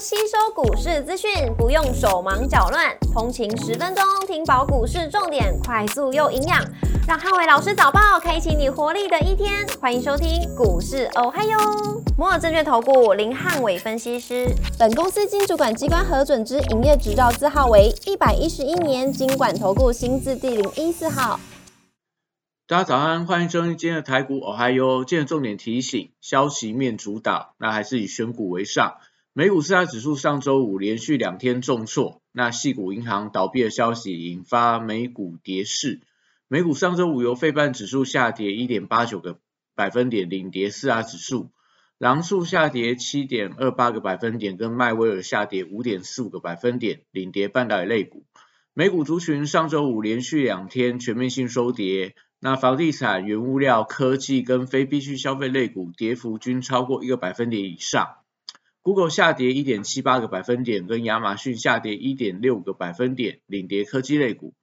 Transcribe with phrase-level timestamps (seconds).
[0.00, 6.64] 吸收股市资讯，不用手忙脚乱，通勤十分钟听饱股市重点，快速又营养，
[7.08, 9.66] 让汉伟老师早报开启你活力的一天。
[9.80, 11.58] 欢迎收听股市哦嗨哟，
[12.16, 14.46] 摩尔证券投顾林汉伟分析师，
[14.78, 21.40] 本公司经主管机关核准之营业执照字号为一百一十一年经管投顾新字第零一四号。
[22.68, 25.04] 大家早安，欢迎收听今天的台股哦嗨哟。
[25.04, 28.98] 今天重点提醒，消息面主导，那还是以选股为上。
[29.34, 36.00] 美股四大指数上周五连续两天重挫，那系股银行倒闭的消息引发美股跌势。
[36.48, 39.38] 美股上周五由费半指数下跌一点八九个
[39.76, 41.50] 百分点领跌四大指数，
[41.98, 48.24] 狼数下跌七点二八个百分点，跟迈威尔下跌五点四五个百分点领跌半导体类股。
[48.74, 52.14] 美股族群上周五连续两天全面性收跌。
[52.40, 58.16] 那房地产、原物料、科技跟非必需消费类股跌幅均超过一个百分点以上。
[58.88, 64.54] Google 下跌一点七八个百分点，跟亚马逊下跌一点六个百分点，领跌科技类股。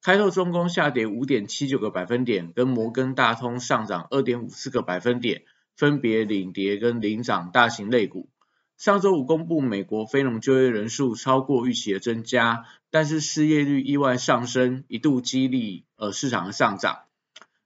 [0.00, 5.42] 开拓中工下跌五点七九个百分点，跟摩根大通上涨二点五四个百分点，
[5.76, 8.30] 分别领跌跟领涨大型类股。
[8.78, 17.00] 上周五公布美国非农就业人数超过预期的增加，但是失业率意外上升，一度激励呃市场的上涨。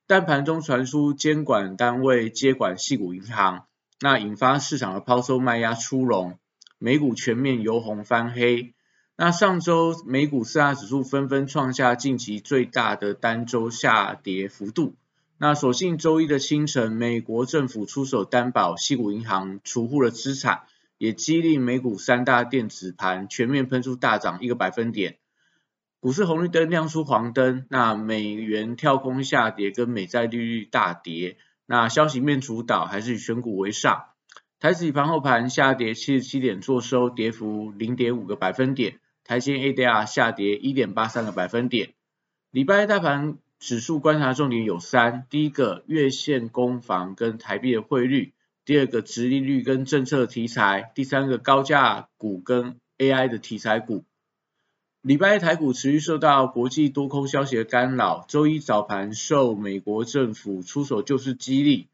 [0.09, 3.67] 但盘中传出监管单位接管系股银行，
[4.01, 6.39] 那引发市场的抛售卖压出笼，
[6.79, 8.75] 美股全面由红翻黑。
[9.17, 14.95] 那上周美股四大指数纷纷创下近期最大的单周下跌幅度。
[15.39, 20.63] 那所幸周一的清晨，美国政府出手担保西股银行储户的资产，
[20.99, 25.19] 也激励美股三大电子盘全面喷出大涨一个百分点。
[25.99, 31.37] 股市红绿灯亮出黄灯，那美元跳空下跌，跟美债利率大跌，
[31.71, 34.07] 那消息面主导还是以选股为上。
[34.59, 39.01] 台指盘后盘下跌七十七点，做收跌幅零点五个百分点。
[39.23, 41.91] 台积 ADR 下跌一点八三个百分点。
[42.51, 48.33] 礼拜大盘指数观察重点有三：第一个月线攻防跟台币的汇率；
[48.65, 54.07] 第二个殖利率跟政策题材；第三个高价股跟 AI 的题材股。
[55.09, 61.89] 礼拜一台股持续受到国际多空消息的干扰，周一早盘受美国政府出手救市激励，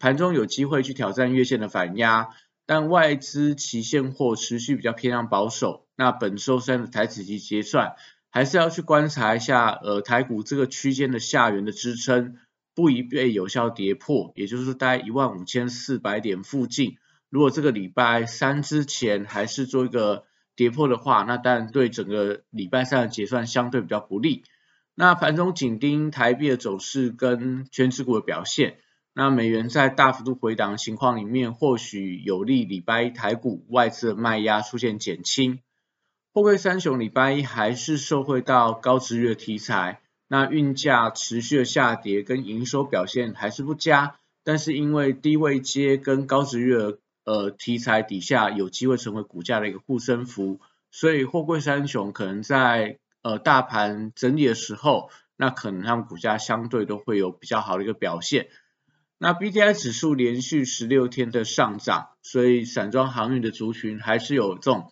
[0.00, 2.30] 盘中有机会去挑战月线的反压，
[2.66, 5.86] 但外资期现货持续比较偏向保守。
[5.94, 7.94] 那本周三的台指期结算，
[8.28, 12.38] 还是要去观察一下，呃，台股这个区间的下缘的支撑，
[12.74, 16.96] 不宜被有效跌破，也就是说大概一万五千四百点附近。
[17.30, 20.24] 如果这个礼拜三之前还是做一个。
[20.58, 24.42] 跌破的话，那当然对整个礼拜三的结算相对比较不利。
[24.96, 28.78] 那盘中紧盯台币的走势跟全指股的表现，
[29.14, 35.60] 那美元在大幅度回档的情况里面，或许有利礼拜一台股外资的卖压出现减轻。
[36.34, 58.48] 货柜三雄礼拜一还是受惠到高值率的题材，那运价持续的下跌跟营收表现还是不佳，但是因为低位接跟高值率的呃，题材底下有机会成为股价的一个护身符，所以货柜三雄可能在呃大盘整理的时候，那可能他们股价相对都会有比较好的一个表现。
[59.18, 64.90] 那 B T I 指数连续十六天的上涨，所以散装航运的族群还是有这种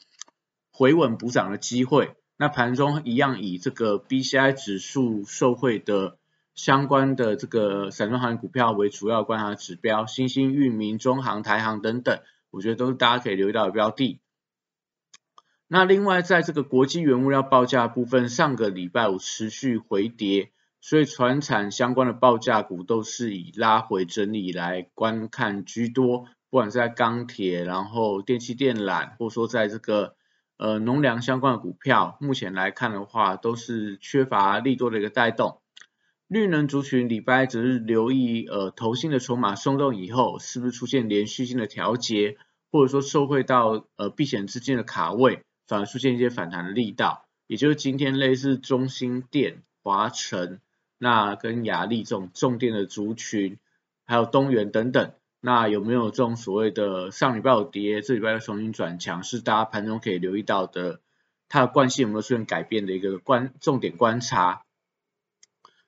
[0.70, 2.16] 回稳补涨的机会。
[2.36, 6.18] 那盘中一样以这个 B C I 指数受惠的。
[6.56, 12.18] 相关的这个散装航运股票为主要观察指标，新兴、域名、中航、台航等等，
[12.50, 14.20] 我觉得都是大家可以留意到的标的。
[15.68, 20.50] 那另外，在这个国际原物料报价部分，上个礼拜五持续回跌，
[20.80, 30.14] 所以船产相关的报价股都是以拉回整理来观看居多，不管是在钢铁、然后电气电缆，或者说在这个
[30.56, 35.60] 呃农粮相关的股票，目前来看的话，都是缺乏利多的一个带动。
[36.28, 42.36] 绿能族群礼拜只是留意，呃，投信的筹码松动以后，是不是出现连续性的调节，
[42.72, 47.24] 或者说受惠到呃避险资金的卡位，反而出现一些反弹的力道。
[47.46, 50.60] 也就是今天类似中心电、华晨，
[50.98, 53.58] 那跟雅力这种重电的族群，
[54.04, 60.98] 还有东元等等，那有没有这种所谓的上礼拜有跌，这礼拜又重新转强，是大家盘中可以留意到的，
[61.48, 64.64] 它的惯性有没有出现改变的一个观重点观察。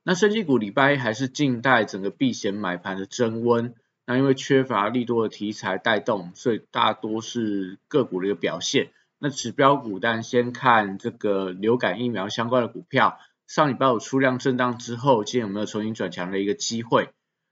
[0.08, 3.74] 那升绩股礼拜一还是静待整个避险买盘的增温，
[4.06, 8.88] 那因为缺乏利多的题材带动，所以大多是个股的一个表现。
[9.18, 17.10] 那指标股但先看这个流感疫苗相关的股票，上礼拜有出量震荡之后，今天有没有重新转强的一个机会？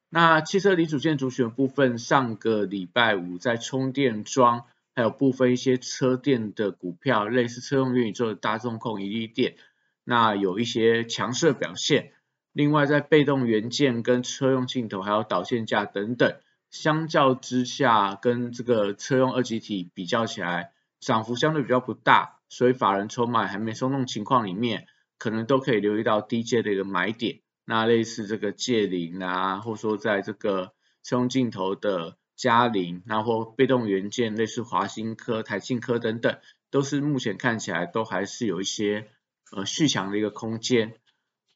[0.09, 4.65] 那汽车零组件主选部分，上个礼拜五在充电桩
[4.95, 9.57] 还有部分一些车电的股票，类似车用元宇宙的大众控、一利电，
[10.05, 12.13] 那有一些强势表现。
[12.57, 16.37] 另外，在被动元件跟车用镜头还有导线架等等，
[16.71, 24.87] 相较之下，跟这个车用二极体比较起来，涨幅相对比较不大，所以法人筹码还没松动情况里面，
[25.19, 27.41] 可能都可以留意到低阶的一个买点。
[27.67, 36.39] 那类似这个界灵啊，或说在这个车用镜头的嘉陵，然后被动元件类似华新科、台信科等等，
[36.71, 39.11] 都是目前看起来都还是有一些
[39.55, 40.95] 呃续强的一个空间。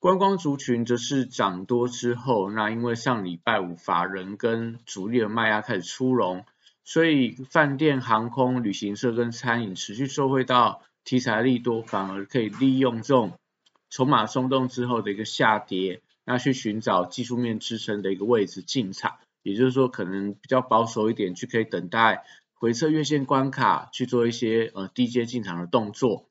[0.00, 6.46] 观光族群则是涨多之后，那因为上礼拜五法人跟主力的卖压开始出笼，
[6.84, 13.34] 所以饭店、航空、旅行社跟餐饮持续受惠到题材利多，反而可以利用这种
[13.90, 22.24] 筹码松动之后的一个下跌，那去寻找技术面支撑的一个位置进场，也就是说可能比较保守一点，去可以等待
[22.54, 26.24] 回测月线关卡去做一些呃低阶进场的动作。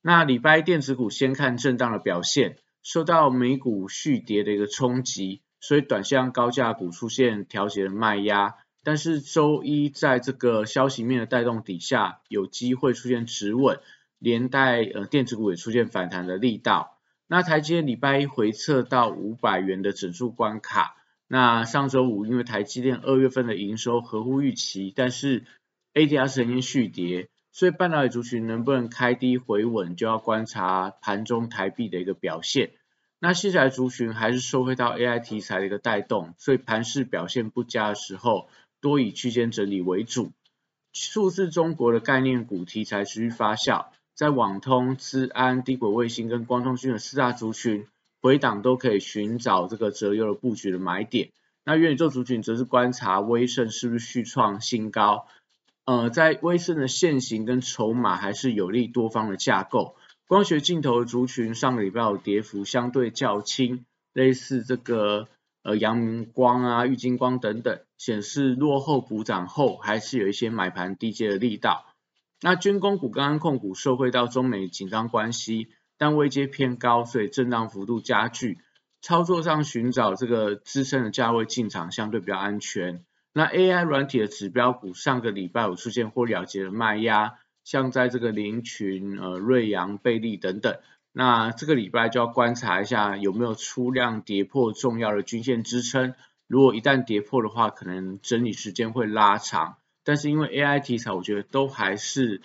[0.00, 2.56] 那礼拜电子股先看震荡的表现。
[2.86, 8.54] 受到美股续跌的一个冲击，所以短线高价股出现调节的卖压。
[8.84, 13.80] 但是周一在这个消息面的带动底下，有机会出现止稳，
[14.20, 16.96] 连带呃电子股也出现反弹的力道。
[17.26, 20.94] 那台积电礼拜一回测到五百元的整数关卡。
[21.26, 25.42] 那上周五因为台积电二月份的营收合乎预期，但是
[25.92, 27.30] ADR 曾经续跌。
[27.50, 32.72] 所以半导体族群能不能开低回稳，就要观察盘中台币的一个表现。
[33.18, 38.48] 那现在族群还是受惠到 AI 题材的一个带动，所以盘势表现不佳的时候，
[38.80, 40.32] 多以区间整理为主。
[40.92, 47.86] 数字中国的概念股题材持续发酵，在网通、资安、低轨卫星跟光通讯的四大族群
[48.20, 51.30] 回档都可以寻找这个折优的布局的买点。
[51.64, 55.26] 那元宇宙族群则是观察威盛是不是续创新高。
[55.84, 59.96] 呃，在威盛的现形跟筹码还是有利多方的架构。
[60.28, 65.28] 光学镜头族群上个礼拜有跌幅相对较轻，类似这个
[65.62, 71.86] 呃阳明光啊、玉金光等等，显示落后补涨后还是有一些买盘低阶的力道。
[72.42, 78.58] 那军工股、刚刚控股受惠到中美紧张关系，但位阶偏高，所以震荡幅度加剧。
[79.00, 83.04] 操作上寻找这个支撑的价位进场相对比较安全。
[83.32, 87.34] 那 AI 软体的指标股上个礼拜有出现或了结的卖压，
[87.66, 90.78] 像在这个林群、呃瑞阳、贝利等等，
[91.10, 96.14] 那这个礼拜就要观察一下有没有出量跌破重要的均线支撑，
[96.46, 99.78] 如果一旦跌破的话，可能整理时间会拉长。
[100.04, 102.40] 但是因为 AI 题材，我觉得都还是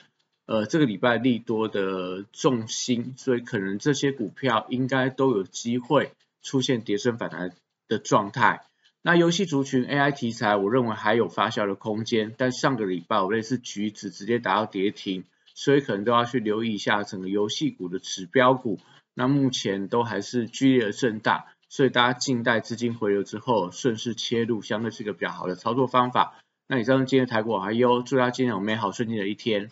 [0.48, 7.52] 呃这个礼拜利多的重心，所以可能这些股票应该都有机会出现跌升反弹
[7.88, 8.64] 的状态。
[9.04, 15.24] 那游戏族群 AI 题材，我认为还有发酵的空间，但上个礼拜我类似橘子直接达到跌停，
[15.56, 18.80] 所以可能都要去留意一下整个游戏股的指标股。
[19.16, 26.36] 那目前都还是剧烈的震荡，所以大家静待资金回流之后，顺势切入，相对是一个比较好的操作方法。
[26.68, 29.72] 那以上今天的台股还有，祝大家今天有美好顺利的一天。